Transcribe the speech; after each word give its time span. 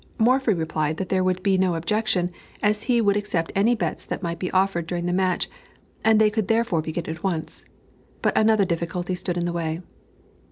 Morphy 0.17 0.51
replied 0.55 0.97
that 0.97 1.09
that 1.09 1.23
would 1.23 1.43
be 1.43 1.59
no 1.59 1.75
objection, 1.75 2.31
as 2.63 2.85
he 2.85 2.99
would 3.01 3.15
accept 3.15 3.51
any 3.53 3.75
bets 3.75 4.03
that 4.03 4.23
might 4.23 4.39
be 4.39 4.49
offered 4.49 4.87
during 4.87 5.05
the 5.05 5.13
match, 5.13 5.47
and 6.03 6.19
they 6.19 6.31
could 6.31 6.47
therefore 6.47 6.81
begin 6.81 7.05
at 7.07 7.21
once. 7.21 7.63
But 8.23 8.35
another 8.35 8.65
difficulty 8.65 9.13
stood 9.13 9.37
in 9.37 9.45
the 9.45 9.53
way. 9.53 9.83